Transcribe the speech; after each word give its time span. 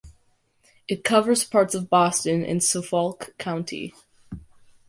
It 0.87 1.03
covers 1.03 1.43
parts 1.43 1.75
of 1.75 1.87
Boston 1.87 2.43
in 2.43 2.59
Suffolk 2.59 3.35
County. 3.37 3.93